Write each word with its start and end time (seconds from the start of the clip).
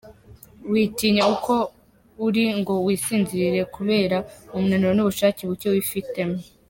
Witinya 0.71 1.23
uko 1.35 1.53
uri 2.25 2.43
ngo 2.59 2.73
wisinzirire 2.85 3.61
kubera 3.75 4.17
umunaniro 4.55 4.93
n’ubushake 4.95 5.41
buke 5.49 5.67
wifitemo. 5.73 6.37